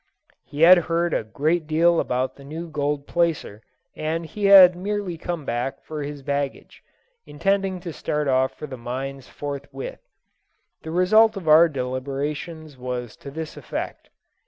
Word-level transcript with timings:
He 0.43 0.61
had 0.61 0.79
heard 0.89 1.13
a 1.13 1.23
great 1.23 1.67
deal 1.67 1.99
about 1.99 2.35
the 2.35 2.43
new 2.43 2.67
gold 2.71 3.05
placer, 3.05 3.61
and 3.95 4.25
he 4.25 4.45
had 4.45 4.75
merely 4.75 5.15
come 5.15 5.45
back 5.45 5.83
for 5.83 6.01
his 6.01 6.23
baggage, 6.23 6.81
intending 7.27 7.79
to 7.81 7.93
start 7.93 8.27
off 8.27 8.51
for 8.55 8.65
the 8.65 8.79
mines 8.79 9.27
forthwith. 9.27 9.99
The 10.81 10.89
result 10.89 11.37
of 11.37 11.47
our 11.47 11.69
deliberations 11.69 12.77
was 12.79 13.15
to 13.17 13.29
this 13.29 13.55
effect. 13.57 14.09